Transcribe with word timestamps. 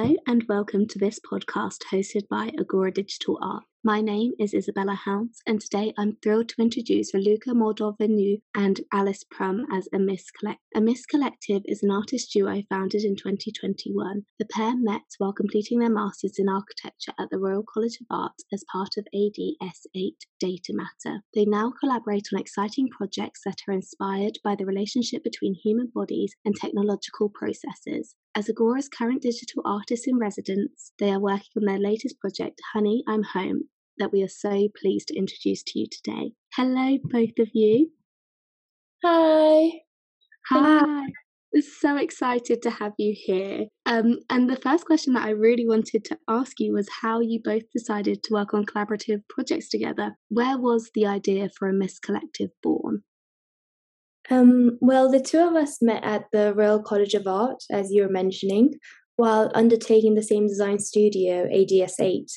Hello 0.00 0.16
and 0.26 0.46
welcome 0.48 0.88
to 0.88 0.98
this 0.98 1.20
podcast 1.20 1.80
hosted 1.92 2.26
by 2.28 2.50
Agora 2.58 2.90
Digital 2.90 3.38
Art. 3.42 3.64
My 3.84 4.00
name 4.00 4.32
is 4.38 4.54
Isabella 4.54 4.94
Hounds, 4.94 5.42
and 5.46 5.60
today 5.60 5.92
I'm 5.98 6.16
thrilled 6.22 6.48
to 6.48 6.62
introduce 6.62 7.12
Raluca 7.12 7.48
Moldoveanu 7.48 8.40
and 8.54 8.80
Alice 8.94 9.26
Prum 9.30 9.66
as 9.70 9.90
Amiss 9.92 10.30
Collective. 10.30 10.62
Amiss 10.74 11.04
Collective 11.04 11.60
is 11.66 11.82
an 11.82 11.90
artist 11.90 12.32
duo 12.32 12.62
founded 12.70 13.04
in 13.04 13.14
2021. 13.14 14.22
The 14.38 14.46
pair 14.46 14.72
met 14.74 15.02
while 15.18 15.34
completing 15.34 15.80
their 15.80 15.90
Masters 15.90 16.38
in 16.38 16.48
Architecture 16.48 17.12
at 17.18 17.28
the 17.30 17.38
Royal 17.38 17.64
College 17.70 17.98
of 18.00 18.06
Art 18.10 18.40
as 18.54 18.64
part 18.72 18.96
of 18.96 19.06
ADS8 19.14 20.16
Data 20.40 20.72
Matter. 20.72 21.20
They 21.34 21.44
now 21.44 21.74
collaborate 21.78 22.28
on 22.32 22.40
exciting 22.40 22.88
projects 22.88 23.42
that 23.44 23.58
are 23.68 23.74
inspired 23.74 24.38
by 24.42 24.54
the 24.54 24.64
relationship 24.64 25.22
between 25.22 25.60
human 25.62 25.92
bodies 25.94 26.32
and 26.46 26.56
technological 26.56 27.28
processes. 27.28 28.14
As 28.36 28.48
Agora's 28.48 28.88
current 28.88 29.22
digital 29.22 29.62
artists 29.64 30.06
in 30.06 30.16
residence, 30.16 30.92
they 31.00 31.10
are 31.10 31.18
working 31.18 31.50
on 31.56 31.64
their 31.64 31.80
latest 31.80 32.20
project, 32.20 32.60
Honey, 32.72 33.02
I'm 33.08 33.24
Home, 33.24 33.64
that 33.98 34.12
we 34.12 34.22
are 34.22 34.28
so 34.28 34.68
pleased 34.80 35.08
to 35.08 35.16
introduce 35.16 35.64
to 35.64 35.80
you 35.80 35.86
today. 35.90 36.32
Hello, 36.54 36.98
both 37.02 37.38
of 37.40 37.48
you. 37.54 37.90
Hi. 39.04 39.80
Hi. 40.48 41.06
So 41.60 41.96
excited 41.96 42.62
to 42.62 42.70
have 42.70 42.92
you 42.98 43.16
here. 43.16 43.66
Um, 43.84 44.20
and 44.30 44.48
the 44.48 44.54
first 44.54 44.84
question 44.84 45.14
that 45.14 45.26
I 45.26 45.30
really 45.30 45.66
wanted 45.66 46.04
to 46.04 46.18
ask 46.28 46.60
you 46.60 46.72
was 46.72 46.88
how 47.02 47.18
you 47.18 47.40
both 47.42 47.64
decided 47.72 48.22
to 48.22 48.34
work 48.34 48.54
on 48.54 48.64
collaborative 48.64 49.22
projects 49.28 49.68
together. 49.68 50.14
Where 50.28 50.56
was 50.56 50.92
the 50.94 51.06
idea 51.06 51.48
for 51.58 51.68
Amiss 51.68 51.98
Collective 51.98 52.50
born? 52.62 53.02
Um, 54.30 54.78
well, 54.80 55.10
the 55.10 55.20
two 55.20 55.40
of 55.40 55.54
us 55.54 55.82
met 55.82 56.04
at 56.04 56.26
the 56.32 56.54
Royal 56.54 56.80
College 56.80 57.14
of 57.14 57.26
Art, 57.26 57.64
as 57.70 57.90
you 57.90 58.02
were 58.02 58.08
mentioning, 58.08 58.74
while 59.16 59.50
undertaking 59.54 60.14
the 60.14 60.22
same 60.22 60.46
design 60.46 60.78
studio, 60.78 61.48
ADS8. 61.48 62.30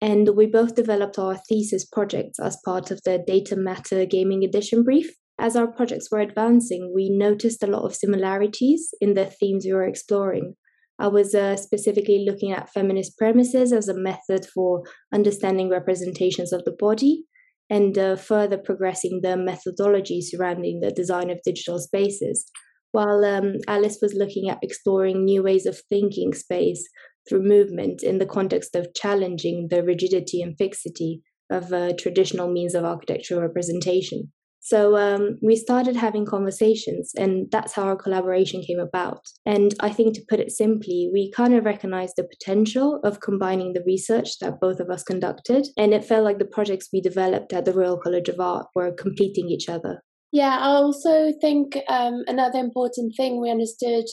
And 0.00 0.30
we 0.36 0.46
both 0.46 0.74
developed 0.74 1.18
our 1.18 1.36
thesis 1.48 1.84
projects 1.86 2.38
as 2.40 2.58
part 2.64 2.90
of 2.90 3.00
the 3.04 3.22
Data 3.24 3.56
Matter 3.56 4.04
Gaming 4.04 4.42
Edition 4.42 4.82
brief. 4.82 5.14
As 5.38 5.54
our 5.54 5.68
projects 5.68 6.10
were 6.10 6.20
advancing, 6.20 6.92
we 6.94 7.10
noticed 7.10 7.62
a 7.62 7.66
lot 7.66 7.84
of 7.84 7.94
similarities 7.94 8.92
in 9.00 9.14
the 9.14 9.26
themes 9.26 9.64
we 9.64 9.72
were 9.72 9.86
exploring. 9.86 10.56
I 10.98 11.08
was 11.08 11.34
uh, 11.34 11.56
specifically 11.56 12.24
looking 12.24 12.52
at 12.52 12.72
feminist 12.72 13.18
premises 13.18 13.72
as 13.72 13.88
a 13.88 13.94
method 13.94 14.46
for 14.46 14.82
understanding 15.12 15.68
representations 15.68 16.52
of 16.52 16.64
the 16.64 16.72
body, 16.72 17.24
and 17.68 17.98
uh, 17.98 18.16
further 18.16 18.58
progressing 18.58 19.20
the 19.22 19.36
methodology 19.36 20.20
surrounding 20.20 20.80
the 20.80 20.90
design 20.90 21.30
of 21.30 21.42
digital 21.42 21.78
spaces. 21.78 22.46
While 22.92 23.24
um, 23.24 23.56
Alice 23.68 23.98
was 24.00 24.14
looking 24.14 24.48
at 24.48 24.58
exploring 24.62 25.24
new 25.24 25.42
ways 25.42 25.66
of 25.66 25.80
thinking 25.90 26.32
space 26.32 26.88
through 27.28 27.42
movement 27.42 28.02
in 28.02 28.18
the 28.18 28.26
context 28.26 28.74
of 28.74 28.94
challenging 28.94 29.68
the 29.68 29.82
rigidity 29.82 30.40
and 30.40 30.56
fixity 30.56 31.22
of 31.50 31.72
uh, 31.72 31.92
traditional 31.98 32.50
means 32.50 32.74
of 32.74 32.84
architectural 32.84 33.40
representation. 33.40 34.32
So 34.66 34.96
um, 34.96 35.38
we 35.40 35.54
started 35.54 35.94
having 35.94 36.26
conversations, 36.26 37.12
and 37.16 37.48
that's 37.52 37.72
how 37.72 37.84
our 37.84 37.94
collaboration 37.94 38.62
came 38.62 38.80
about. 38.80 39.20
And 39.44 39.72
I 39.78 39.90
think 39.90 40.16
to 40.16 40.24
put 40.28 40.40
it 40.40 40.50
simply, 40.50 41.08
we 41.12 41.30
kind 41.30 41.54
of 41.54 41.64
recognized 41.64 42.14
the 42.16 42.24
potential 42.24 42.98
of 43.04 43.20
combining 43.20 43.74
the 43.74 43.84
research 43.86 44.40
that 44.40 44.58
both 44.60 44.80
of 44.80 44.90
us 44.90 45.04
conducted, 45.04 45.68
and 45.76 45.94
it 45.94 46.04
felt 46.04 46.24
like 46.24 46.40
the 46.40 46.44
projects 46.44 46.88
we 46.92 47.00
developed 47.00 47.52
at 47.52 47.64
the 47.64 47.72
Royal 47.72 47.96
College 47.96 48.28
of 48.28 48.40
Art 48.40 48.66
were 48.74 48.90
completing 48.90 49.48
each 49.50 49.68
other. 49.68 50.02
Yeah, 50.32 50.58
I 50.58 50.70
also 50.70 51.32
think 51.40 51.78
um, 51.88 52.24
another 52.26 52.58
important 52.58 53.14
thing 53.16 53.40
we 53.40 53.52
understood 53.52 54.06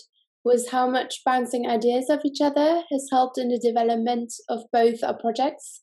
was 0.46 0.70
how 0.70 0.88
much 0.88 1.22
bouncing 1.26 1.68
ideas 1.68 2.12
of 2.12 2.20
each 2.24 2.42
other 2.42 2.84
has 2.92 3.08
helped 3.12 3.40
in 3.40 3.50
the 3.50 3.58
development 3.58 4.32
of 4.50 4.60
both 4.72 5.04
our 5.04 5.18
projects 5.18 5.82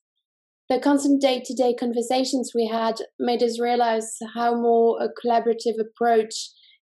the 0.71 0.79
constant 0.79 1.21
day 1.21 1.43
to 1.45 1.53
day 1.53 1.75
conversations 1.75 2.53
we 2.55 2.65
had 2.65 2.95
made 3.19 3.43
us 3.43 3.61
realize 3.61 4.17
how 4.35 4.55
more 4.55 5.03
a 5.03 5.09
collaborative 5.21 5.75
approach 5.81 6.33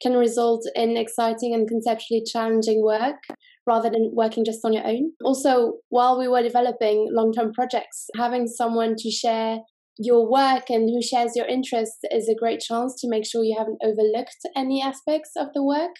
can 0.03 0.13
result 0.13 0.63
in 0.75 0.97
exciting 0.97 1.55
and 1.55 1.67
conceptually 1.67 2.23
challenging 2.23 2.83
work 2.83 3.17
rather 3.65 3.89
than 3.89 4.11
working 4.13 4.45
just 4.45 4.63
on 4.63 4.73
your 4.73 4.85
own. 4.85 5.11
Also, 5.23 5.73
while 5.89 6.17
we 6.19 6.27
were 6.27 6.43
developing 6.43 7.09
long 7.11 7.33
term 7.33 7.51
projects, 7.53 8.05
having 8.15 8.45
someone 8.47 8.93
to 8.99 9.09
share 9.09 9.57
your 9.97 10.29
work 10.29 10.69
and 10.69 10.87
who 10.87 11.01
shares 11.01 11.31
your 11.35 11.47
interests 11.47 11.99
is 12.11 12.29
a 12.29 12.35
great 12.35 12.59
chance 12.59 12.95
to 13.01 13.09
make 13.09 13.25
sure 13.25 13.43
you 13.43 13.55
haven't 13.57 13.81
overlooked 13.83 14.37
any 14.55 14.81
aspects 14.81 15.31
of 15.35 15.47
the 15.55 15.63
work. 15.63 15.95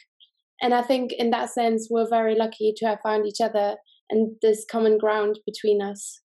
And 0.62 0.76
I 0.76 0.84
think 0.84 1.14
in 1.14 1.32
that 1.32 1.50
sense, 1.50 1.88
we're 1.90 2.10
very 2.10 2.36
lucky 2.36 2.74
to 2.78 2.86
have 2.86 3.00
found 3.04 3.26
each 3.26 3.42
other 3.42 3.78
and 4.12 4.36
this 4.44 4.66
common 4.70 5.00
ground 5.00 5.40
between 5.48 5.82
us. 5.82 6.22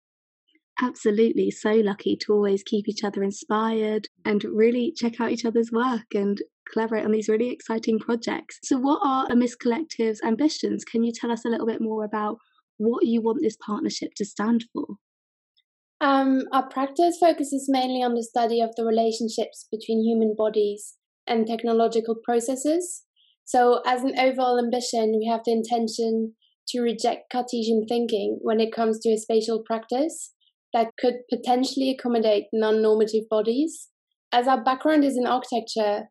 Absolutely, 0.82 1.50
so 1.52 1.72
lucky 1.72 2.16
to 2.16 2.32
always 2.32 2.64
keep 2.64 2.88
each 2.88 3.04
other 3.04 3.22
inspired 3.22 4.08
and 4.24 4.42
really 4.42 4.92
check 4.96 5.20
out 5.20 5.30
each 5.30 5.44
other's 5.44 5.70
work 5.70 6.14
and 6.14 6.42
collaborate 6.72 7.04
on 7.04 7.12
these 7.12 7.28
really 7.28 7.50
exciting 7.50 7.98
projects. 8.00 8.58
So, 8.64 8.78
what 8.78 9.00
are 9.04 9.26
Amiss 9.30 9.54
Collective's 9.54 10.20
ambitions? 10.24 10.84
Can 10.84 11.04
you 11.04 11.12
tell 11.12 11.30
us 11.30 11.44
a 11.44 11.48
little 11.48 11.66
bit 11.66 11.80
more 11.80 12.04
about 12.04 12.38
what 12.78 13.06
you 13.06 13.22
want 13.22 13.38
this 13.40 13.56
partnership 13.64 14.14
to 14.16 14.24
stand 14.24 14.64
for? 14.72 14.96
Um, 16.00 16.42
our 16.52 16.68
practice 16.68 17.18
focuses 17.18 17.66
mainly 17.68 18.02
on 18.02 18.14
the 18.14 18.24
study 18.24 18.60
of 18.60 18.74
the 18.76 18.84
relationships 18.84 19.68
between 19.70 20.04
human 20.04 20.34
bodies 20.36 20.94
and 21.26 21.46
technological 21.46 22.16
processes. 22.16 23.04
So, 23.44 23.80
as 23.86 24.02
an 24.02 24.18
overall 24.18 24.58
ambition, 24.58 25.14
we 25.18 25.26
have 25.30 25.42
the 25.44 25.52
intention 25.52 26.34
to 26.68 26.80
reject 26.80 27.30
Cartesian 27.30 27.86
thinking 27.88 28.38
when 28.42 28.58
it 28.58 28.72
comes 28.72 28.98
to 29.00 29.10
a 29.10 29.18
spatial 29.18 29.62
practice 29.62 30.32
that 30.74 30.88
could 30.98 31.14
potentially 31.30 31.90
accommodate 31.90 32.44
non 32.52 32.82
normative 32.82 33.24
bodies. 33.30 33.88
As 34.32 34.46
our 34.46 34.62
background 34.62 35.04
is 35.04 35.16
in 35.16 35.26
architecture, 35.26 36.08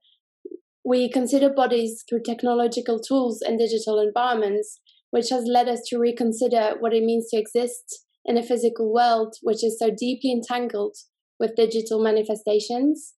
we 0.86 1.12
consider 1.12 1.50
bodies 1.50 2.04
through 2.10 2.24
technological 2.26 3.00
tools 3.00 3.42
and 3.42 3.60
digital 3.60 4.00
environments, 4.00 4.80
which 5.12 5.30
has 5.30 5.44
led 5.46 5.68
us 5.68 5.82
to 5.88 6.00
reconsider 6.00 6.76
what 6.80 6.94
it 6.94 7.04
means 7.04 7.30
to 7.30 7.38
exist 7.38 8.06
in 8.26 8.38
a 8.38 8.44
physical 8.44 8.92
world 8.92 9.36
which 9.42 9.64
is 9.64 9.78
so 9.78 9.90
deeply 9.90 10.32
entangled 10.32 10.96
with 11.40 11.56
digital 11.56 12.02
manifestations. 12.02 13.14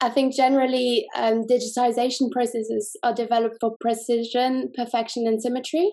I 0.00 0.10
think 0.10 0.34
generally 0.34 1.06
um, 1.16 1.44
digitization 1.48 2.30
processes 2.32 2.96
are 3.04 3.14
developed 3.14 3.56
for 3.60 3.76
precision, 3.80 4.72
perfection, 4.76 5.26
and 5.26 5.40
symmetry. 5.40 5.92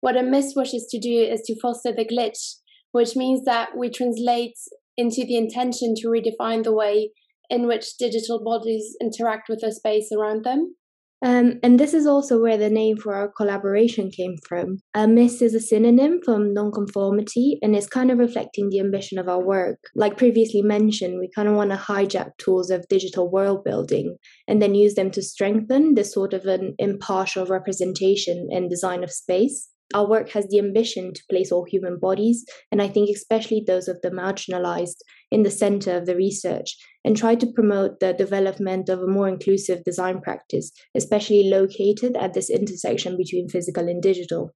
What 0.00 0.16
Amiss 0.16 0.54
wishes 0.54 0.86
to 0.90 1.00
do 1.00 1.18
is 1.18 1.42
to 1.42 1.60
foster 1.60 1.92
the 1.92 2.04
glitch 2.04 2.54
which 2.94 3.16
means 3.16 3.44
that 3.44 3.76
we 3.76 3.90
translate 3.90 4.56
into 4.96 5.24
the 5.26 5.36
intention 5.36 5.96
to 5.96 6.06
redefine 6.06 6.62
the 6.62 6.72
way 6.72 7.10
in 7.50 7.66
which 7.66 7.96
digital 7.98 8.42
bodies 8.42 8.96
interact 9.00 9.48
with 9.48 9.60
the 9.62 9.72
space 9.72 10.12
around 10.16 10.44
them. 10.44 10.76
Um, 11.20 11.58
and 11.64 11.80
this 11.80 11.92
is 11.92 12.06
also 12.06 12.40
where 12.40 12.56
the 12.56 12.70
name 12.70 12.96
for 12.98 13.14
our 13.14 13.28
collaboration 13.28 14.10
came 14.10 14.36
from. 14.46 14.78
Miss 14.94 15.42
is 15.42 15.54
a 15.54 15.60
synonym 15.60 16.20
from 16.24 16.54
nonconformity 16.54 17.58
and 17.62 17.74
is 17.74 17.88
kind 17.88 18.12
of 18.12 18.18
reflecting 18.18 18.68
the 18.68 18.78
ambition 18.78 19.18
of 19.18 19.28
our 19.28 19.42
work. 19.42 19.78
Like 19.96 20.16
previously 20.16 20.62
mentioned, 20.62 21.18
we 21.18 21.28
kind 21.34 21.48
of 21.48 21.54
want 21.56 21.70
to 21.70 21.76
hijack 21.76 22.36
tools 22.38 22.70
of 22.70 22.86
digital 22.88 23.28
world 23.28 23.64
building 23.64 24.18
and 24.46 24.62
then 24.62 24.76
use 24.76 24.94
them 24.94 25.10
to 25.12 25.22
strengthen 25.22 25.94
this 25.94 26.12
sort 26.12 26.32
of 26.32 26.44
an 26.44 26.76
impartial 26.78 27.46
representation 27.46 28.48
and 28.52 28.70
design 28.70 29.02
of 29.02 29.10
space 29.10 29.68
our 29.94 30.06
work 30.06 30.28
has 30.30 30.46
the 30.48 30.58
ambition 30.58 31.14
to 31.14 31.22
place 31.30 31.50
all 31.50 31.64
human 31.64 31.98
bodies, 31.98 32.44
and 32.70 32.82
I 32.82 32.88
think 32.88 33.08
especially 33.08 33.64
those 33.66 33.88
of 33.88 34.00
the 34.02 34.10
marginalized, 34.10 34.96
in 35.34 35.42
the 35.42 35.50
center 35.50 35.96
of 35.96 36.06
the 36.06 36.14
research 36.14 36.76
and 37.04 37.16
try 37.16 37.34
to 37.34 37.52
promote 37.52 37.98
the 37.98 38.12
development 38.12 38.88
of 38.88 39.00
a 39.00 39.06
more 39.06 39.28
inclusive 39.28 39.82
design 39.82 40.20
practice, 40.20 40.70
especially 40.94 41.50
located 41.50 42.16
at 42.16 42.34
this 42.34 42.48
intersection 42.48 43.16
between 43.16 43.48
physical 43.48 43.88
and 43.88 44.00
digital. 44.00 44.54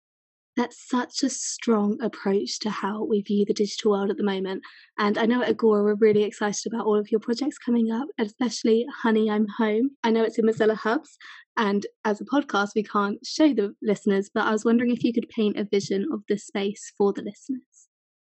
That's 0.59 0.89
such 0.89 1.23
a 1.23 1.31
strong 1.31 2.03
approach 2.03 2.59
to 2.63 2.71
how 2.71 3.05
we 3.05 3.23
view 3.23 3.45
the 3.47 3.55
digital 3.55 3.93
world 3.93 4.11
at 4.11 4.17
the 4.17 4.25
moment. 4.25 4.65
And 4.99 5.17
I 5.17 5.25
know 5.25 5.41
at 5.41 5.51
Agora 5.51 5.85
we're 5.85 5.95
really 5.95 6.25
excited 6.25 6.67
about 6.67 6.85
all 6.85 6.99
of 6.99 7.13
your 7.13 7.21
projects 7.21 7.59
coming 7.59 7.93
up, 7.93 8.09
especially 8.19 8.85
Honey, 9.05 9.31
I'm 9.31 9.47
Home. 9.59 9.91
I 10.03 10.11
know 10.11 10.25
it's 10.25 10.37
in 10.37 10.47
Mozilla 10.47 10.75
Hubs, 10.75 11.17
and 11.57 11.87
as 12.05 12.21
a 12.21 12.25
podcast, 12.25 12.71
we 12.75 12.83
can't 12.83 13.25
show 13.25 13.55
the 13.55 13.73
listeners, 13.83 14.31
but 14.35 14.47
I 14.47 14.51
was 14.51 14.65
wondering 14.65 14.91
if 14.91 15.05
you 15.05 15.13
could 15.13 15.29
paint 15.29 15.57
a 15.57 15.63
vision 15.65 16.09
of 16.13 16.23
the 16.29 16.37
space 16.37 16.93
for 16.99 17.13
the 17.13 17.23
listeners. 17.23 17.63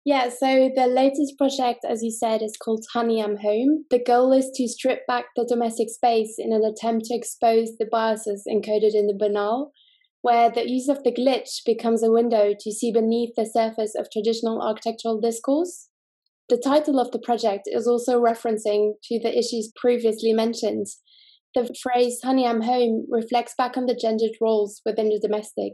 Yeah, 0.06 0.30
so 0.30 0.70
the 0.76 0.86
latest 0.86 1.40
project, 1.40 1.84
as 1.90 2.04
you 2.04 2.12
said, 2.12 2.44
is 2.44 2.56
called 2.56 2.86
Honey 2.94 3.24
I'm 3.24 3.38
Home. 3.38 3.86
The 3.90 4.04
goal 4.04 4.32
is 4.32 4.52
to 4.54 4.68
strip 4.68 5.08
back 5.08 5.26
the 5.36 5.46
domestic 5.50 5.90
space 5.90 6.36
in 6.38 6.54
an 6.54 6.64
attempt 6.64 7.06
to 7.06 7.16
expose 7.16 7.78
the 7.80 7.88
biases 7.92 8.44
encoded 8.48 8.94
in 8.94 9.08
the 9.08 9.18
banal 9.18 9.72
where 10.22 10.50
the 10.52 10.70
use 10.70 10.88
of 10.88 11.04
the 11.04 11.12
glitch 11.12 11.66
becomes 11.66 12.04
a 12.04 12.12
window 12.12 12.54
to 12.60 12.72
see 12.72 12.92
beneath 12.92 13.34
the 13.36 13.46
surface 13.46 13.96
of 13.96 14.10
traditional 14.12 14.62
architectural 14.62 15.20
discourse. 15.20 15.90
The 16.50 16.58
title 16.58 17.00
of 17.00 17.12
the 17.12 17.20
project 17.20 17.64
is 17.66 17.88
also 17.88 18.22
referencing 18.22 18.94
to 19.04 19.20
the 19.20 19.38
issues 19.38 19.72
previously 19.76 20.34
mentioned. 20.34 20.88
The 21.56 21.74
phrase 21.82 22.20
honey 22.24 22.46
I'm 22.46 22.62
home 22.62 23.06
reflects 23.10 23.56
back 23.58 23.78
on 23.78 23.86
the 23.86 23.96
gendered 23.96 24.38
roles 24.42 24.82
within 24.86 25.10
the 25.10 25.20
domestic, 25.20 25.74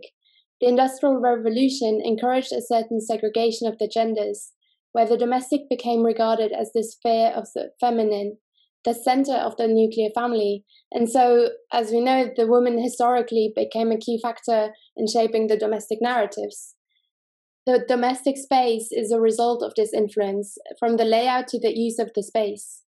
The 0.59 0.67
Industrial 0.67 1.17
Revolution 1.17 2.01
encouraged 2.03 2.51
a 2.51 2.61
certain 2.61 2.99
segregation 2.99 3.67
of 3.67 3.77
the 3.77 3.87
genders, 3.87 4.53
where 4.91 5.05
the 5.05 5.17
domestic 5.17 5.69
became 5.69 6.03
regarded 6.03 6.51
as 6.51 6.71
the 6.73 6.83
sphere 6.83 7.29
of 7.29 7.47
the 7.53 7.71
feminine, 7.79 8.37
the 8.85 8.93
center 8.93 9.33
of 9.33 9.57
the 9.57 9.67
nuclear 9.67 10.09
family. 10.15 10.63
And 10.91 11.09
so, 11.09 11.49
as 11.73 11.91
we 11.91 12.01
know, 12.01 12.29
the 12.35 12.47
woman 12.47 12.81
historically 12.81 13.51
became 13.55 13.91
a 13.91 13.97
key 13.97 14.19
factor 14.21 14.73
in 14.95 15.07
shaping 15.07 15.47
the 15.47 15.57
domestic 15.57 15.99
narratives. 16.01 16.75
The 17.65 17.83
domestic 17.85 18.37
space 18.37 18.89
is 18.91 19.11
a 19.11 19.19
result 19.19 19.61
of 19.61 19.73
this 19.75 19.93
influence, 19.93 20.57
from 20.79 20.95
the 20.95 21.03
layout 21.03 21.47
to 21.49 21.59
the 21.59 21.77
use 21.77 21.99
of 21.99 22.11
the 22.15 22.23
space. 22.23 22.83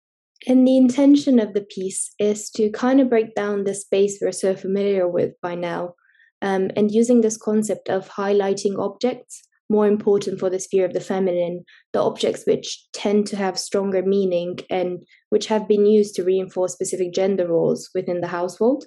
And 0.49 0.67
the 0.67 0.77
intention 0.77 1.39
of 1.39 1.55
the 1.55 1.63
piece 1.63 2.13
is 2.19 2.51
to 2.51 2.71
kind 2.71 3.01
of 3.01 3.09
break 3.09 3.35
down 3.35 3.65
the 3.65 3.75
space 3.75 4.19
we're 4.21 4.33
so 4.33 4.57
familiar 4.57 5.09
with 5.09 5.41
by 5.41 5.55
now, 5.55 5.95
um, 6.43 6.71
and 6.77 6.91
using 6.91 7.21
this 7.21 7.37
concept 7.37 7.89
of 7.89 8.09
highlighting 8.09 8.79
objects 8.79 9.45
more 9.75 9.89
important 9.89 10.39
for 10.39 10.49
the 10.49 10.61
sphere 10.61 10.87
of 10.87 10.93
the 10.93 11.01
feminine, 11.01 11.65
the 11.93 12.01
objects 12.01 12.45
which 12.47 12.87
tend 12.93 13.27
to 13.27 13.37
have 13.37 13.59
stronger 13.59 14.03
meaning 14.03 14.61
and 14.71 15.03
which 15.31 15.47
have 15.47 15.67
been 15.67 15.85
used 15.85 16.15
to 16.15 16.23
reinforce 16.23 16.73
specific 16.73 17.13
gender 17.13 17.49
roles 17.49 17.91
within 17.93 18.21
the 18.21 18.29
household. 18.29 18.85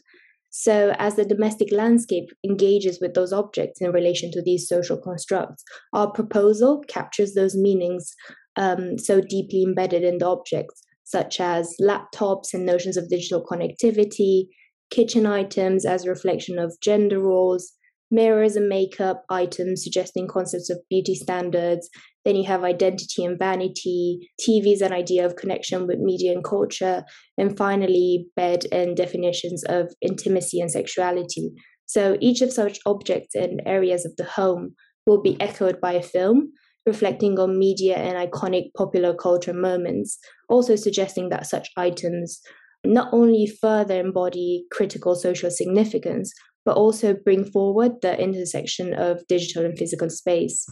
So, 0.49 0.95
as 0.97 1.15
the 1.15 1.25
domestic 1.25 1.73
landscape 1.73 2.29
engages 2.49 2.99
with 3.01 3.13
those 3.13 3.33
objects 3.33 3.81
in 3.81 3.91
relation 3.91 4.31
to 4.31 4.41
these 4.41 4.67
social 4.67 4.97
constructs, 4.97 5.61
our 5.91 6.09
proposal 6.09 6.83
captures 6.87 7.33
those 7.33 7.55
meanings 7.55 8.15
um, 8.55 8.97
so 8.97 9.19
deeply 9.19 9.63
embedded 9.63 10.03
in 10.03 10.19
the 10.19 10.25
objects, 10.25 10.81
such 11.03 11.41
as 11.41 11.75
laptops 11.81 12.53
and 12.53 12.65
notions 12.65 12.95
of 12.95 13.09
digital 13.09 13.45
connectivity, 13.45 14.47
kitchen 14.89 15.25
items 15.25 15.85
as 15.85 16.05
a 16.05 16.09
reflection 16.09 16.57
of 16.57 16.79
gender 16.81 17.19
roles, 17.19 17.73
mirrors 18.09 18.55
and 18.55 18.69
makeup 18.69 19.23
items 19.29 19.83
suggesting 19.83 20.27
concepts 20.27 20.69
of 20.69 20.79
beauty 20.89 21.15
standards. 21.15 21.89
Then 22.25 22.35
you 22.35 22.45
have 22.45 22.63
identity 22.63 23.23
and 23.23 23.39
vanity, 23.39 24.29
TV's 24.41 24.81
an 24.81 24.93
idea 24.93 25.25
of 25.25 25.35
connection 25.35 25.87
with 25.87 25.99
media 25.99 26.33
and 26.33 26.43
culture, 26.43 27.03
and 27.37 27.57
finally, 27.57 28.27
bed 28.35 28.65
and 28.71 28.95
definitions 28.95 29.63
of 29.65 29.93
intimacy 30.01 30.59
and 30.59 30.71
sexuality. 30.71 31.51
So 31.85 32.17
each 32.19 32.41
of 32.41 32.51
such 32.51 32.79
objects 32.85 33.33
and 33.33 33.61
areas 33.65 34.05
of 34.05 34.15
the 34.17 34.25
home 34.25 34.75
will 35.05 35.21
be 35.21 35.39
echoed 35.39 35.79
by 35.79 35.93
a 35.93 36.03
film, 36.03 36.51
reflecting 36.85 37.39
on 37.39 37.57
media 37.57 37.95
and 37.95 38.17
iconic 38.17 38.73
popular 38.75 39.13
culture 39.13 39.53
moments, 39.53 40.19
also 40.49 40.75
suggesting 40.75 41.29
that 41.29 41.47
such 41.47 41.69
items 41.77 42.41
not 42.85 43.09
only 43.13 43.47
further 43.47 43.99
embody 43.99 44.65
critical 44.71 45.15
social 45.15 45.49
significance, 45.49 46.33
but 46.67 46.75
also 46.75 47.13
bring 47.13 47.45
forward 47.45 47.93
the 48.01 48.21
intersection 48.21 48.93
of 48.93 49.25
digital 49.27 49.63
and 49.63 49.77
physical 49.77 50.09
space. 50.09 50.67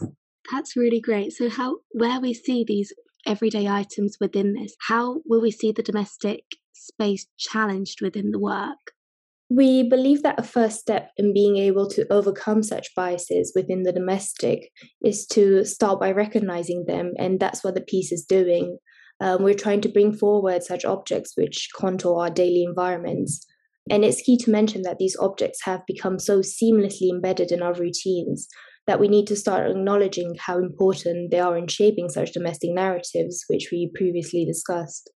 That's 0.52 0.76
really 0.76 1.00
great. 1.00 1.32
So, 1.32 1.48
how 1.48 1.78
where 1.92 2.20
we 2.20 2.34
see 2.34 2.64
these 2.68 2.92
everyday 3.24 3.66
items 3.66 4.18
within 4.20 4.52
this, 4.52 4.76
how 4.88 5.22
will 5.24 5.40
we 5.40 5.50
see 5.50 5.72
the 5.72 5.82
domestic 5.82 6.42
space 6.74 7.26
challenged 7.38 8.02
within 8.02 8.30
the 8.30 8.38
work? 8.38 8.92
We 9.48 9.88
believe 9.88 10.22
that 10.22 10.38
a 10.38 10.42
first 10.42 10.80
step 10.80 11.12
in 11.16 11.32
being 11.32 11.56
able 11.56 11.88
to 11.90 12.06
overcome 12.12 12.62
such 12.62 12.94
biases 12.94 13.52
within 13.56 13.84
the 13.84 13.92
domestic 13.92 14.70
is 15.02 15.26
to 15.28 15.64
start 15.64 15.98
by 15.98 16.12
recognizing 16.12 16.84
them, 16.86 17.14
and 17.18 17.40
that's 17.40 17.64
what 17.64 17.74
the 17.74 17.80
piece 17.80 18.12
is 18.12 18.26
doing. 18.26 18.76
Um, 19.20 19.42
we're 19.42 19.54
trying 19.54 19.80
to 19.80 19.88
bring 19.88 20.12
forward 20.12 20.62
such 20.62 20.84
objects 20.84 21.38
which 21.38 21.70
contour 21.74 22.20
our 22.20 22.28
daily 22.28 22.64
environments. 22.64 23.46
And 23.90 24.04
it's 24.04 24.22
key 24.22 24.36
to 24.38 24.50
mention 24.50 24.82
that 24.82 24.98
these 24.98 25.16
objects 25.20 25.60
have 25.64 25.86
become 25.86 26.18
so 26.18 26.40
seamlessly 26.40 27.10
embedded 27.10 27.52
in 27.52 27.62
our 27.62 27.74
routines 27.74 28.48
that 28.86 29.00
we 29.00 29.08
need 29.08 29.26
to 29.26 29.36
start 29.36 29.70
acknowledging 29.70 30.34
how 30.38 30.58
important 30.58 31.30
they 31.30 31.40
are 31.40 31.56
in 31.56 31.66
shaping 31.66 32.08
such 32.08 32.32
domestic 32.32 32.70
narratives, 32.72 33.44
which 33.48 33.68
we 33.70 33.90
previously 33.94 34.44
discussed. 34.44 35.10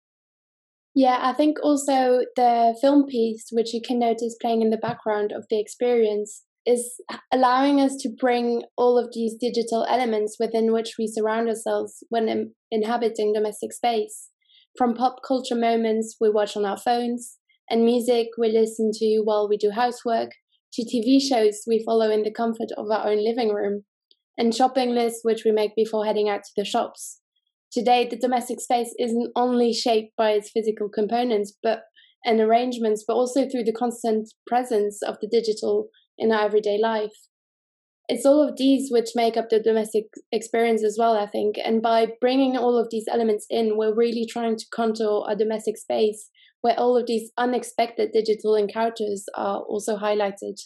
Yeah, 0.95 1.19
I 1.21 1.33
think 1.33 1.57
also 1.63 2.21
the 2.35 2.75
film 2.81 3.05
piece, 3.07 3.47
which 3.51 3.73
you 3.73 3.81
can 3.85 3.99
notice 3.99 4.35
playing 4.41 4.61
in 4.61 4.69
the 4.69 4.77
background 4.77 5.31
of 5.31 5.45
the 5.49 5.59
experience, 5.59 6.43
is 6.65 6.99
allowing 7.31 7.79
us 7.79 7.95
to 8.01 8.09
bring 8.09 8.63
all 8.75 8.97
of 8.97 9.09
these 9.13 9.35
digital 9.39 9.85
elements 9.89 10.37
within 10.39 10.73
which 10.73 10.95
we 10.99 11.07
surround 11.07 11.47
ourselves 11.47 12.03
when 12.09 12.53
inhabiting 12.69 13.33
domestic 13.33 13.71
space. 13.71 14.29
From 14.77 14.93
pop 14.93 15.17
culture 15.27 15.55
moments 15.55 16.17
we 16.19 16.29
watch 16.29 16.55
on 16.55 16.65
our 16.65 16.77
phones 16.77 17.38
and 17.69 17.85
music 17.85 18.27
we 18.37 18.51
listen 18.51 18.91
to 18.93 19.21
while 19.23 19.47
we 19.47 19.57
do 19.57 19.71
housework 19.71 20.31
to 20.73 20.83
TV 20.83 21.21
shows 21.21 21.63
we 21.67 21.83
follow 21.85 22.09
in 22.09 22.23
the 22.23 22.31
comfort 22.31 22.71
of 22.77 22.89
our 22.91 23.07
own 23.07 23.23
living 23.23 23.53
room 23.53 23.83
and 24.37 24.55
shopping 24.55 24.91
lists 24.91 25.21
which 25.23 25.43
we 25.43 25.51
make 25.51 25.75
before 25.75 26.05
heading 26.05 26.29
out 26.29 26.43
to 26.43 26.51
the 26.55 26.65
shops. 26.65 27.19
Today, 27.71 28.07
the 28.09 28.17
domestic 28.17 28.59
space 28.59 28.95
isn't 28.97 29.31
only 29.35 29.73
shaped 29.73 30.15
by 30.17 30.31
its 30.31 30.49
physical 30.49 30.89
components 30.89 31.55
but 31.61 31.83
and 32.25 32.39
arrangements, 32.41 33.05
but 33.07 33.13
also 33.13 33.47
through 33.47 33.63
the 33.63 33.73
constant 33.73 34.29
presence 34.45 35.01
of 35.01 35.17
the 35.21 35.27
digital 35.27 35.87
in 36.17 36.31
our 36.31 36.45
everyday 36.45 36.77
life. 36.77 37.13
It's 38.09 38.25
all 38.25 38.41
of 38.41 38.57
these 38.57 38.91
which 38.91 39.11
make 39.15 39.37
up 39.37 39.49
the 39.49 39.59
domestic 39.59 40.05
experience 40.31 40.83
as 40.83 40.97
well, 40.99 41.15
I 41.15 41.27
think. 41.27 41.57
And 41.63 41.81
by 41.81 42.07
bringing 42.19 42.57
all 42.57 42.77
of 42.77 42.89
these 42.89 43.05
elements 43.09 43.45
in, 43.49 43.77
we're 43.77 43.95
really 43.95 44.25
trying 44.25 44.57
to 44.57 44.65
contour 44.73 45.25
a 45.29 45.35
domestic 45.35 45.77
space 45.77 46.29
where 46.61 46.79
all 46.79 46.97
of 46.97 47.07
these 47.07 47.31
unexpected 47.37 48.11
digital 48.11 48.55
encounters 48.55 49.25
are 49.35 49.61
also 49.61 49.97
highlighted. 49.97 50.59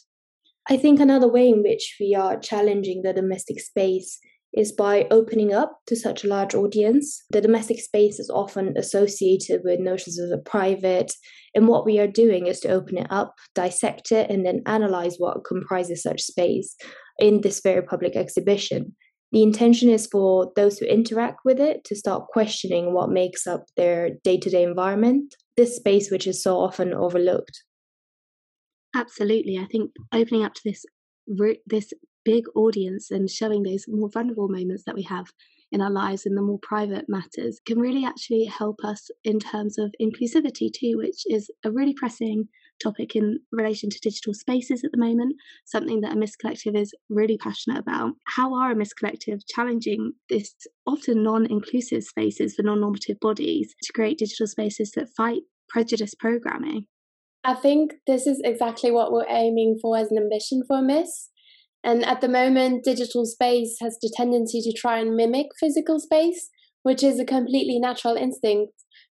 I 0.69 0.77
think 0.77 0.99
another 0.99 1.27
way 1.27 1.49
in 1.49 1.61
which 1.61 1.97
we 1.99 2.15
are 2.15 2.39
challenging 2.39 3.01
the 3.01 3.13
domestic 3.13 3.59
space 3.59 4.19
is 4.53 4.71
by 4.71 5.07
opening 5.09 5.53
up 5.53 5.79
to 5.87 5.95
such 5.95 6.23
a 6.23 6.27
large 6.27 6.53
audience. 6.53 7.23
The 7.31 7.41
domestic 7.41 7.79
space 7.79 8.19
is 8.19 8.29
often 8.29 8.75
associated 8.77 9.61
with 9.63 9.79
notions 9.79 10.19
of 10.19 10.29
the 10.29 10.37
private, 10.37 11.11
and 11.55 11.67
what 11.67 11.85
we 11.85 11.99
are 11.99 12.07
doing 12.07 12.45
is 12.45 12.59
to 12.61 12.69
open 12.69 12.97
it 12.97 13.07
up, 13.09 13.33
dissect 13.55 14.11
it, 14.11 14.29
and 14.29 14.45
then 14.45 14.61
analyze 14.65 15.15
what 15.17 15.43
comprises 15.43 16.03
such 16.03 16.21
space 16.21 16.75
in 17.19 17.41
this 17.41 17.61
very 17.61 17.81
public 17.81 18.15
exhibition. 18.15 18.95
The 19.33 19.41
intention 19.41 19.89
is 19.89 20.05
for 20.05 20.53
those 20.55 20.77
who 20.77 20.85
interact 20.85 21.39
with 21.43 21.59
it 21.59 21.83
to 21.85 21.95
start 21.95 22.27
questioning 22.27 22.93
what 22.93 23.09
makes 23.09 23.47
up 23.47 23.65
their 23.75 24.11
day 24.23 24.37
to 24.37 24.49
day 24.49 24.61
environment, 24.61 25.35
this 25.57 25.75
space 25.75 26.11
which 26.11 26.27
is 26.27 26.41
so 26.41 26.59
often 26.59 26.93
overlooked. 26.93 27.63
Absolutely. 28.95 29.57
I 29.57 29.65
think 29.65 29.89
opening 30.13 30.45
up 30.45 30.53
to 30.53 30.61
this 30.63 30.85
this 31.65 31.93
big 32.23 32.45
audience 32.55 33.09
and 33.09 33.27
showing 33.27 33.63
those 33.63 33.85
more 33.87 34.09
vulnerable 34.09 34.49
moments 34.49 34.83
that 34.85 34.95
we 34.95 35.03
have 35.03 35.25
in 35.71 35.81
our 35.81 35.89
lives 35.89 36.27
and 36.27 36.37
the 36.37 36.41
more 36.41 36.59
private 36.61 37.05
matters 37.07 37.59
can 37.65 37.79
really 37.79 38.05
actually 38.05 38.45
help 38.45 38.77
us 38.83 39.09
in 39.23 39.39
terms 39.39 39.79
of 39.79 39.95
inclusivity 39.99 40.71
too, 40.71 40.93
which 40.97 41.23
is 41.25 41.49
a 41.65 41.71
really 41.71 41.93
pressing 41.93 42.47
topic 42.83 43.15
in 43.15 43.39
relation 43.51 43.89
to 43.89 43.99
digital 43.99 44.33
spaces 44.33 44.83
at 44.83 44.91
the 44.91 44.97
moment, 44.97 45.35
something 45.65 46.01
that 46.01 46.11
Amiss 46.11 46.35
Collective 46.35 46.75
is 46.75 46.93
really 47.09 47.37
passionate 47.37 47.79
about. 47.79 48.13
How 48.25 48.53
are 48.53 48.71
Amiss 48.71 48.93
Collective 48.93 49.45
challenging 49.47 50.13
this 50.29 50.53
often 50.85 51.23
non 51.23 51.45
inclusive 51.45 52.03
spaces 52.03 52.55
for 52.55 52.63
non 52.63 52.81
normative 52.81 53.19
bodies 53.19 53.73
to 53.83 53.93
create 53.93 54.17
digital 54.17 54.47
spaces 54.47 54.91
that 54.91 55.09
fight 55.15 55.43
prejudice 55.69 56.13
programming? 56.13 56.85
I 57.43 57.55
think 57.55 57.95
this 58.07 58.25
is 58.25 58.41
exactly 58.43 58.91
what 58.91 59.11
we're 59.11 59.27
aiming 59.27 59.79
for 59.81 59.97
as 59.97 60.11
an 60.11 60.17
ambition 60.17 60.63
for 60.67 60.77
Amiss. 60.77 61.29
And 61.83 62.05
at 62.05 62.21
the 62.21 62.29
moment, 62.29 62.85
digital 62.85 63.25
space 63.25 63.75
has 63.81 63.97
the 64.01 64.11
tendency 64.15 64.61
to 64.61 64.71
try 64.71 64.99
and 64.99 65.15
mimic 65.15 65.47
physical 65.59 65.99
space, 65.99 66.49
which 66.83 67.03
is 67.03 67.19
a 67.19 67.25
completely 67.25 67.79
natural 67.79 68.15
instinct. 68.15 68.73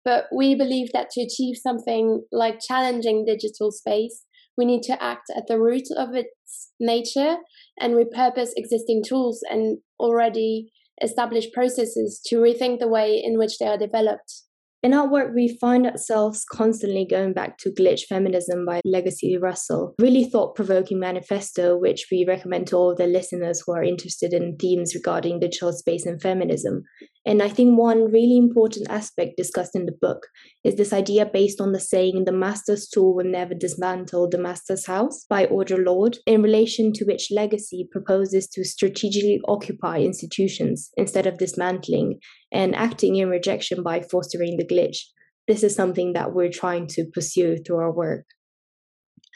But 0.06 0.26
we 0.36 0.56
believe 0.56 0.92
that 0.94 1.10
to 1.12 1.22
achieve 1.22 1.56
something 1.58 2.24
like 2.32 2.60
challenging 2.60 3.26
digital 3.26 3.72
space, 3.72 4.26
we 4.58 4.66
need 4.66 4.84
to 4.84 5.02
act 5.02 5.32
at 5.36 5.48
the 5.48 5.60
root 5.60 5.88
of 5.98 6.14
its 6.14 6.72
nature 6.80 7.38
and 7.80 7.96
repurpose 7.96 8.50
existing 8.56 9.04
tools 9.08 9.42
and 9.50 9.80
already 10.00 10.72
established 11.02 11.54
processes 11.54 12.22
to 12.28 12.38
rethink 12.38 12.80
the 12.80 12.88
way 12.88 13.22
in 13.24 13.38
which 13.38 13.58
they 13.58 13.66
are 13.66 13.78
developed. 13.78 14.44
In 14.84 14.94
our 14.94 15.10
work, 15.10 15.32
we 15.34 15.58
find 15.62 15.88
ourselves 15.88 16.44
constantly 16.44 17.08
going 17.10 17.32
back 17.32 17.58
to 17.60 17.72
Glitch 17.72 18.02
Feminism 18.02 18.66
by 18.66 18.82
Legacy 18.84 19.38
Russell, 19.38 19.96
really 19.98 20.26
thought 20.26 20.56
provoking 20.56 21.00
manifesto, 21.00 21.78
which 21.78 22.08
we 22.12 22.26
recommend 22.28 22.68
to 22.68 22.76
all 22.76 22.94
the 22.94 23.08
listeners 23.08 23.64
who 23.66 23.72
are 23.72 23.84
interested 23.84 24.34
in 24.34 24.58
themes 24.58 24.94
regarding 24.94 25.40
digital 25.40 25.72
space 25.72 26.06
and 26.06 26.22
feminism. 26.22 26.84
And 27.26 27.42
I 27.42 27.48
think 27.48 27.80
one 27.80 28.12
really 28.12 28.38
important 28.38 28.90
aspect 28.90 29.38
discussed 29.38 29.76
in 29.76 29.86
the 29.86 29.98
book 30.02 30.28
is 30.66 30.76
this 30.76 30.92
idea 30.92 31.26
based 31.26 31.62
on 31.62 31.72
the 31.72 31.80
saying, 31.80 32.26
the 32.26 32.34
master's 32.34 32.88
tool 32.88 33.16
will 33.16 33.24
never 33.24 33.54
dismantle 33.54 34.30
the 34.30 34.38
master's 34.38 34.86
house 34.86 35.26
by 35.30 35.46
Audre 35.46 35.86
Lorde, 35.86 36.18
in 36.26 36.42
relation 36.42 36.92
to 36.94 37.06
which 37.06 37.32
Legacy 37.32 37.88
proposes 37.92 38.48
to 38.50 38.66
strategically 38.66 39.40
occupy 39.48 40.00
institutions 40.00 40.90
instead 40.98 41.26
of 41.26 41.38
dismantling 41.38 42.20
and 42.52 42.76
acting 42.76 43.16
in 43.16 43.30
rejection 43.30 43.84
by 43.84 44.02
fostering 44.02 44.58
the 44.58 44.66
glitch. 44.66 44.98
This 45.48 45.64
is 45.64 45.76
something 45.76 46.14
that 46.14 46.34
we're 46.34 46.52
trying 46.52 46.88
to 46.88 47.06
pursue 47.14 47.58
through 47.58 47.78
our 47.78 47.92
work. 47.92 48.26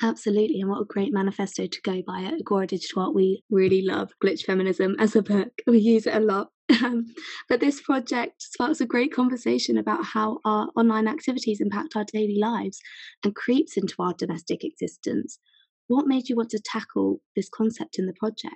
Absolutely, 0.02 0.60
and 0.60 0.70
what 0.70 0.82
a 0.82 0.86
great 0.86 1.14
manifesto 1.14 1.66
to 1.66 1.82
go 1.84 2.04
by 2.06 2.22
at 2.22 2.34
Agora 2.34 2.68
Digital 2.68 3.04
Art. 3.04 3.16
We 3.16 3.44
really 3.50 3.82
love 3.82 4.12
glitch 4.24 4.44
feminism 4.44 4.96
as 5.00 5.16
a 5.16 5.24
book. 5.24 5.50
We 5.66 5.80
use 5.80 6.06
it 6.06 6.14
a 6.14 6.20
lot. 6.20 6.50
Um, 6.84 7.14
but 7.48 7.60
this 7.62 7.82
project 7.82 8.42
sparks 8.42 8.82
a 8.82 8.86
great 8.86 9.14
conversation 9.14 9.78
about 9.78 10.04
how 10.04 10.40
our 10.44 10.68
online 10.76 11.08
activities 11.08 11.62
impact 11.62 11.96
our 11.96 12.04
daily 12.04 12.38
lives 12.40 12.80
and 13.24 13.34
creeps 13.34 13.78
into 13.78 13.96
our 14.00 14.14
domestic 14.14 14.64
existence. 14.64 15.40
What 15.88 16.08
made 16.08 16.28
you 16.28 16.36
want 16.36 16.50
to 16.50 16.60
tackle 16.60 17.22
this 17.36 17.50
concept 17.50 17.98
in 17.98 18.06
the 18.06 18.14
project? 18.14 18.56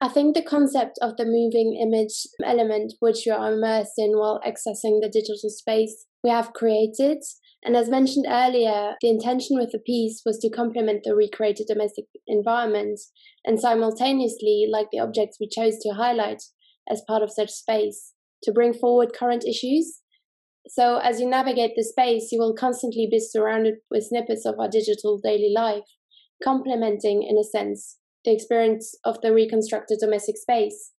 I 0.00 0.08
think 0.08 0.34
the 0.34 0.42
concept 0.42 0.98
of 1.00 1.16
the 1.16 1.24
moving 1.24 1.78
image 1.80 2.26
element, 2.44 2.94
which 3.00 3.24
you 3.26 3.32
are 3.32 3.52
immersed 3.52 3.94
in 3.98 4.18
while 4.18 4.40
accessing 4.46 5.00
the 5.00 5.10
digital 5.12 5.48
space 5.48 6.06
we 6.24 6.30
have 6.30 6.52
created, 6.52 7.18
and 7.64 7.76
as 7.76 7.88
mentioned 7.88 8.26
earlier, 8.28 8.96
the 9.00 9.08
intention 9.08 9.56
with 9.56 9.70
the 9.70 9.78
piece 9.78 10.22
was 10.26 10.38
to 10.40 10.50
complement 10.50 11.04
the 11.04 11.14
recreated 11.14 11.66
domestic 11.68 12.06
environment 12.26 12.98
and 13.44 13.60
simultaneously, 13.60 14.68
like 14.70 14.88
the 14.90 14.98
objects 14.98 15.38
we 15.40 15.48
chose 15.48 15.78
to 15.78 15.94
highlight 15.94 16.42
as 16.88 17.02
part 17.06 17.22
of 17.22 17.32
such 17.32 17.50
space, 17.50 18.12
to 18.42 18.52
bring 18.52 18.74
forward 18.74 19.12
current 19.12 19.44
issues. 19.44 20.00
So, 20.68 20.98
as 20.98 21.20
you 21.20 21.28
navigate 21.28 21.72
the 21.76 21.84
space, 21.84 22.30
you 22.30 22.38
will 22.38 22.54
constantly 22.54 23.08
be 23.10 23.18
surrounded 23.18 23.76
with 23.90 24.04
snippets 24.04 24.46
of 24.46 24.58
our 24.58 24.68
digital 24.68 25.18
daily 25.18 25.52
life, 25.54 25.84
complementing, 26.42 27.22
in 27.22 27.36
a 27.36 27.44
sense, 27.44 27.98
the 28.24 28.32
experience 28.32 28.96
of 29.04 29.20
the 29.22 29.32
reconstructed 29.32 29.98
domestic 30.00 30.36
space. 30.36 30.92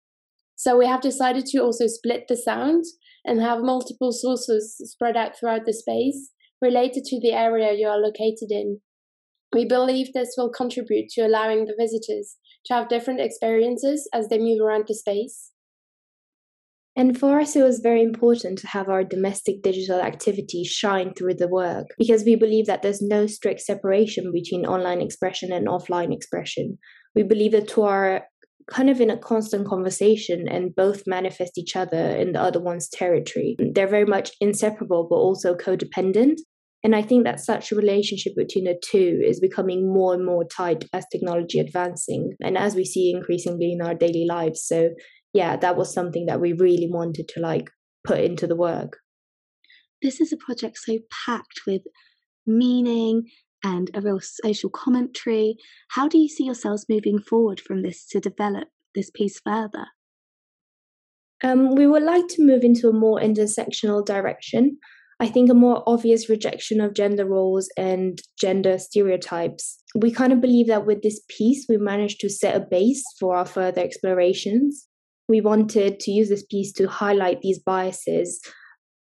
So, 0.56 0.76
we 0.76 0.86
have 0.86 1.00
decided 1.00 1.46
to 1.46 1.58
also 1.58 1.86
split 1.86 2.26
the 2.28 2.36
sound 2.36 2.84
and 3.24 3.40
have 3.40 3.60
multiple 3.60 4.12
sources 4.12 4.76
spread 4.84 5.16
out 5.16 5.38
throughout 5.38 5.64
the 5.64 5.72
space 5.72 6.30
related 6.60 7.04
to 7.04 7.20
the 7.20 7.32
area 7.32 7.72
you 7.72 7.88
are 7.88 7.98
located 7.98 8.50
in. 8.50 8.80
We 9.52 9.64
believe 9.66 10.12
this 10.12 10.34
will 10.36 10.50
contribute 10.50 11.08
to 11.10 11.26
allowing 11.26 11.66
the 11.66 11.74
visitors 11.78 12.36
to 12.66 12.74
have 12.74 12.88
different 12.88 13.20
experiences 13.20 14.08
as 14.14 14.28
they 14.28 14.38
move 14.38 14.60
around 14.60 14.84
the 14.88 14.94
space. 14.94 15.51
And 16.94 17.18
for 17.18 17.40
us, 17.40 17.56
it 17.56 17.62
was 17.62 17.80
very 17.80 18.02
important 18.02 18.58
to 18.58 18.66
have 18.66 18.88
our 18.88 19.02
domestic 19.02 19.62
digital 19.62 20.00
activity 20.00 20.62
shine 20.62 21.14
through 21.14 21.34
the 21.34 21.49
work 21.49 21.87
because 21.99 22.25
we 22.25 22.37
believe 22.37 22.66
that 22.66 22.82
there's 22.82 23.00
no 23.00 23.26
strict 23.26 23.61
separation 23.61 24.30
between 24.30 24.66
online 24.66 25.00
expression 25.00 25.52
and 25.52 25.68
offline 25.68 26.12
expression. 26.12 26.78
We 27.14 27.22
believe 27.22 27.52
that 27.52 27.68
two 27.68 27.82
are 27.82 28.25
kind 28.70 28.90
of 28.90 29.00
in 29.00 29.11
a 29.11 29.16
constant 29.16 29.66
conversation 29.66 30.49
and 30.49 30.75
both 30.75 31.06
manifest 31.06 31.58
each 31.58 31.76
other 31.76 32.11
in 32.16 32.32
the 32.32 32.40
other 32.40 32.61
one's 32.61 32.88
territory. 32.88 33.56
They're 33.58 33.87
very 33.87 34.06
much 34.06 34.30
inseparable, 34.40 35.06
but 35.08 35.16
also 35.16 35.54
codependent. 35.54 36.37
And 36.84 36.96
I 36.96 37.02
think 37.02 37.25
that 37.25 37.40
such 37.40 37.70
a 37.70 37.76
relationship 37.76 38.34
between 38.37 38.64
the 38.64 38.80
two 38.84 39.22
is 39.25 39.40
becoming 39.40 39.92
more 39.92 40.14
and 40.14 40.26
more 40.26 40.44
tight 40.44 40.84
as 40.92 41.06
technology 41.12 41.61
advancing 41.61 42.34
and 42.42 42.58
as 42.58 42.75
we 42.75 42.84
see 42.84 43.11
increasingly 43.11 43.72
in 43.72 43.80
our 43.80 43.94
daily 43.94 44.26
lives. 44.28 44.64
So 44.64 44.90
yeah, 45.32 45.56
that 45.56 45.76
was 45.76 45.92
something 45.92 46.26
that 46.26 46.40
we 46.40 46.52
really 46.52 46.88
wanted 46.90 47.28
to 47.28 47.40
like 47.40 47.70
put 48.04 48.20
into 48.20 48.46
the 48.46 48.56
work. 48.56 48.98
This 50.02 50.20
is 50.20 50.32
a 50.32 50.36
project 50.36 50.78
so 50.78 50.98
packed 51.26 51.60
with 51.66 51.82
meaning 52.46 53.24
and 53.64 53.90
a 53.94 54.00
real 54.00 54.20
social 54.20 54.70
commentary. 54.70 55.56
How 55.90 56.08
do 56.08 56.18
you 56.18 56.28
see 56.28 56.44
yourselves 56.44 56.86
moving 56.88 57.20
forward 57.20 57.60
from 57.60 57.82
this 57.82 58.06
to 58.08 58.20
develop 58.20 58.68
this 58.94 59.10
piece 59.10 59.40
further? 59.40 59.86
Um, 61.44 61.74
we 61.74 61.86
would 61.86 62.02
like 62.02 62.28
to 62.28 62.44
move 62.44 62.62
into 62.62 62.88
a 62.88 62.92
more 62.92 63.20
intersectional 63.20 64.04
direction. 64.04 64.78
I 65.20 65.28
think 65.28 65.50
a 65.50 65.54
more 65.54 65.82
obvious 65.86 66.28
rejection 66.28 66.80
of 66.80 66.94
gender 66.94 67.24
roles 67.24 67.68
and 67.76 68.20
gender 68.40 68.78
stereotypes. 68.78 69.78
We 69.94 70.10
kind 70.10 70.32
of 70.32 70.40
believe 70.40 70.66
that 70.66 70.86
with 70.86 71.02
this 71.02 71.20
piece, 71.28 71.66
we 71.68 71.76
managed 71.76 72.20
to 72.20 72.28
set 72.28 72.56
a 72.56 72.66
base 72.68 73.04
for 73.20 73.36
our 73.36 73.46
further 73.46 73.80
explorations. 73.80 74.88
We 75.32 75.40
wanted 75.40 75.98
to 76.00 76.10
use 76.10 76.28
this 76.28 76.44
piece 76.44 76.74
to 76.74 76.86
highlight 76.86 77.40
these 77.40 77.58
biases 77.58 78.38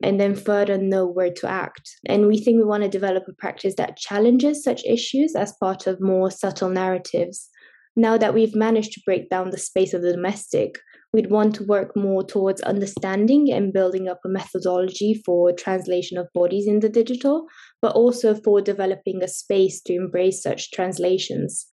and 0.02 0.18
then 0.18 0.34
further 0.34 0.78
know 0.78 1.06
where 1.06 1.34
to 1.34 1.46
act. 1.46 1.90
And 2.06 2.28
we 2.28 2.38
think 2.38 2.56
we 2.56 2.64
want 2.64 2.84
to 2.84 2.90
develop 2.90 3.26
a 3.28 3.34
practice 3.34 3.76
that 3.76 3.98
challenges 3.98 4.64
such 4.64 4.86
issues 4.86 5.36
as 5.36 5.58
part 5.60 5.88
of 5.88 6.00
more 6.00 6.32
subtle 6.32 6.70
narratives. 6.70 7.50
Now 7.98 8.18
that 8.18 8.34
we've 8.34 8.56
managed 8.56 8.94
to 8.94 9.02
break 9.06 9.30
down 9.30 9.50
the 9.50 9.58
space 9.58 9.94
of 9.94 10.04
the 10.04 10.14
domestic, 10.14 10.80
we'd 11.12 11.30
want 11.30 11.54
to 11.56 11.66
work 11.66 11.98
more 11.98 12.24
towards 12.24 12.62
understanding 12.62 13.52
and 13.52 13.74
building 13.74 14.08
up 14.08 14.22
a 14.24 14.30
methodology 14.30 15.22
for 15.26 15.52
translation 15.52 16.18
of 16.18 16.32
bodies 16.34 16.66
in 16.66 16.80
the 16.80 16.88
digital, 16.88 17.46
but 17.82 17.94
also 17.94 18.36
for 18.36 18.62
developing 18.62 19.22
a 19.22 19.28
space 19.28 19.82
to 19.82 19.94
embrace 19.94 20.42
such 20.42 20.72
translations. 20.72 21.68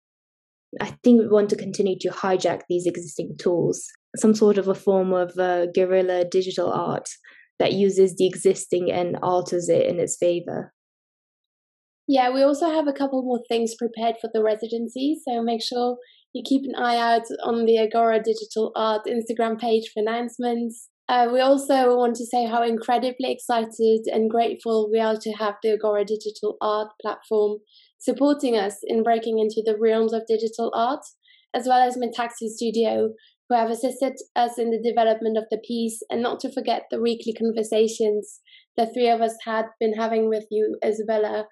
I 0.80 0.96
think 1.04 1.20
we 1.20 1.28
want 1.28 1.50
to 1.50 1.58
continue 1.58 2.00
to 2.00 2.10
hijack 2.10 2.62
these 2.70 2.86
existing 2.86 3.36
tools, 3.38 3.86
some 4.16 4.34
sort 4.34 4.58
of 4.58 4.68
a 4.68 4.76
form 4.76 5.14
of 5.14 5.38
uh, 5.38 5.68
guerrilla 5.68 6.26
digital 6.26 6.72
art 6.72 7.10
that 7.60 7.74
uses 7.74 8.16
the 8.16 8.28
existing 8.28 8.92
and 8.92 9.18
alters 9.22 9.70
it 9.70 9.86
in 9.86 10.00
its 10.00 10.18
favor. 10.18 10.74
Yeah, 12.08 12.34
we 12.34 12.42
also 12.42 12.68
have 12.72 12.88
a 12.88 12.94
couple 12.94 13.22
more 13.22 13.42
things 13.48 13.76
prepared 13.76 14.16
for 14.20 14.32
the 14.34 14.42
residency, 14.42 15.20
so 15.28 15.44
make 15.44 15.62
sure 15.62 15.98
you 16.34 16.44
keep 16.44 16.64
an 16.64 16.76
eye 16.76 16.98
out 16.98 17.28
on 17.44 17.66
the 17.66 17.78
Agora 17.78 18.20
Digital 18.20 18.72
Art 18.76 19.06
Instagram 19.06 19.60
page 19.60 19.92
for 19.94 20.02
announcements. 20.02 20.90
Uh, 21.08 21.28
we 21.32 21.40
also 21.40 21.96
want 21.96 22.16
to 22.16 22.26
say 22.26 22.46
how 22.46 22.64
incredibly 22.64 23.32
excited 23.32 24.02
and 24.08 24.30
grateful 24.30 24.90
we 24.92 25.00
are 25.00 25.18
to 25.18 25.32
have 25.34 25.56
the 25.62 25.74
Agora 25.74 26.06
Digital 26.06 26.56
Art 26.62 26.90
platform 27.02 27.60
supporting 28.00 28.56
us 28.56 28.78
in 28.84 29.04
breaking 29.04 29.40
into 29.40 29.62
the 29.64 29.78
realms 29.80 30.14
of 30.14 30.26
digital 30.28 30.72
art, 30.74 31.02
as 31.54 31.68
well 31.68 31.80
as 31.80 31.98
Metaxi 31.98 32.48
Studio, 32.48 33.10
who 33.50 33.56
have 33.56 33.70
assisted 33.70 34.14
us 34.36 34.58
in 34.58 34.70
the 34.70 34.82
development 34.82 35.38
of 35.38 35.46
the 35.52 35.60
piece, 35.68 36.02
and 36.10 36.22
not 36.22 36.40
to 36.42 36.52
forget 36.52 36.84
the 36.92 37.02
weekly 37.02 37.34
conversations 37.34 38.40
the 38.80 38.88
three 38.94 39.10
of 39.10 39.22
us 39.22 39.36
had 39.46 39.66
been 39.80 39.94
having 39.94 40.30
with 40.30 40.46
you, 40.50 40.78
Isabella, 40.86 41.48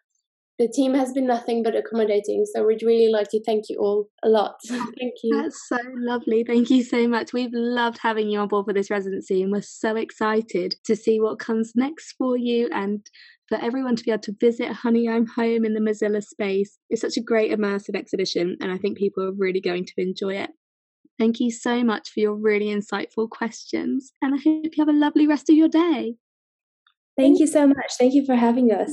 the 0.58 0.68
team 0.68 0.94
has 0.94 1.12
been 1.12 1.28
nothing 1.28 1.62
but 1.62 1.76
accommodating. 1.76 2.46
So 2.52 2.66
we'd 2.66 2.82
really 2.82 3.12
like 3.12 3.28
to 3.32 3.44
thank 3.44 3.66
you 3.70 3.78
all 3.80 4.08
a 4.24 4.30
lot. 4.30 4.56
thank 4.68 5.14
you. 5.24 5.42
That's 5.42 5.68
so 5.68 5.78
lovely. 5.98 6.44
Thank 6.48 6.70
you 6.70 6.84
so 6.84 7.08
much. 7.08 7.34
We've 7.34 7.54
loved 7.54 8.00
having 8.02 8.30
you 8.30 8.40
on 8.40 8.48
board 8.48 8.66
for 8.66 8.74
this 8.74 8.90
residency 8.90 9.44
and 9.44 9.52
we're 9.52 9.62
so 9.62 9.98
excited 9.98 10.76
to 10.86 10.96
see 10.96 11.20
what 11.20 11.38
comes 11.38 11.74
next 11.76 12.14
for 12.18 12.38
you 12.38 12.70
and 12.72 13.06
for 13.50 13.58
everyone 13.62 13.98
to 13.98 14.04
be 14.04 14.12
able 14.12 14.22
to 14.22 14.36
visit 14.40 14.72
Honey 14.72 15.08
I'm 15.08 15.28
Home 15.36 15.64
in 15.64 15.74
the 15.74 15.80
Mozilla 15.80 16.24
space. 16.24 16.80
It's 16.90 17.02
such 17.02 17.18
a 17.18 17.24
great 17.24 17.52
immersive 17.52 17.96
exhibition 17.96 18.58
and 18.62 18.72
I 18.72 18.78
think 18.78 18.98
people 18.98 19.24
are 19.24 19.34
really 19.38 19.62
going 19.62 19.86
to 19.86 19.94
enjoy 19.98 20.36
it. 20.36 20.50
Thank 21.20 21.40
you 21.40 21.52
so 21.52 21.84
much 21.84 22.10
for 22.12 22.20
your 22.20 22.36
really 22.36 22.68
insightful 22.68 23.30
questions 23.30 24.14
and 24.22 24.36
I 24.36 24.38
hope 24.38 24.76
you 24.76 24.86
have 24.86 24.90
a 24.90 24.94
lovely 24.94 25.28
rest 25.28 25.50
of 25.50 25.56
your 25.56 25.70
day. 25.70 26.16
Thank 27.18 27.40
you 27.40 27.48
so 27.48 27.66
much. 27.66 27.94
Thank 27.98 28.14
you 28.14 28.26
for 28.26 28.36
having 28.36 28.72
us. 28.72 28.92